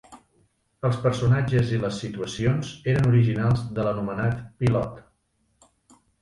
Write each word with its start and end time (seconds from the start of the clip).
Els 0.87 0.95
personatges 1.01 1.73
i 1.75 1.81
les 1.83 1.99
situacions 2.03 2.71
eren 2.95 3.11
originals 3.11 3.63
de 3.77 3.87
l'anomenat 3.89 4.41
pilot. 4.65 4.99